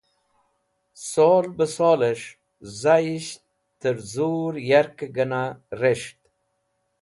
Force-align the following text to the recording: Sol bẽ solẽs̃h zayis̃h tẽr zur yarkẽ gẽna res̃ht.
Sol 1.09 1.45
bẽ 1.57 1.71
solẽs̃h 1.75 2.29
zayis̃h 2.81 3.35
tẽr 3.79 3.97
zur 4.11 4.53
yarkẽ 4.69 5.13
gẽna 5.15 5.43
res̃ht. 5.79 6.19